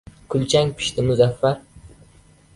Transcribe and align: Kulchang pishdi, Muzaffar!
Kulchang 0.35 0.71
pishdi, 0.79 1.05
Muzaffar! 1.11 1.55